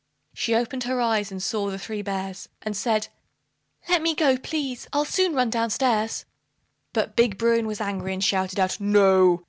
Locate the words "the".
1.69-1.77